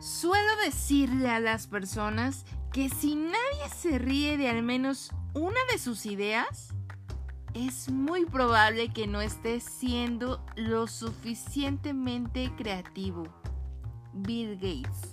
Suelo 0.00 0.56
decirle 0.64 1.28
a 1.28 1.40
las 1.40 1.66
personas 1.66 2.44
que 2.72 2.88
si 2.88 3.16
nadie 3.16 3.68
se 3.74 3.98
ríe 3.98 4.36
de 4.36 4.48
al 4.48 4.62
menos 4.62 5.10
una 5.34 5.58
de 5.72 5.78
sus 5.78 6.06
ideas, 6.06 6.74
es 7.54 7.90
muy 7.90 8.24
probable 8.24 8.92
que 8.92 9.06
no 9.06 9.20
esté 9.20 9.58
siendo 9.58 10.44
lo 10.54 10.86
suficientemente 10.86 12.52
creativo. 12.56 13.24
Bill 14.12 14.54
Gates 14.54 15.07